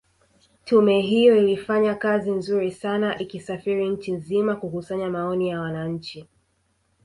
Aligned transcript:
Tume 0.65 1.01
hiyo 1.01 1.37
ilifanya 1.37 1.95
kazi 1.95 2.31
nzuri 2.31 2.71
sana 2.71 3.19
ikisafiri 3.19 3.89
nchi 3.89 4.11
nzima 4.11 4.55
kukusanya 4.55 5.09
maoni 5.09 5.49
ya 5.49 5.61
wananchi 5.61 6.27